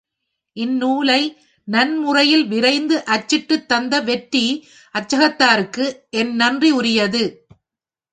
[0.53, 1.21] இந்நூலை
[1.67, 4.67] நன்முறையில் விரைந்து அச்சிட்டுத் தந்த வெற்றி
[4.95, 5.85] அச்சகத்தாருக்கு
[6.09, 7.23] என் நன்றி உரியது.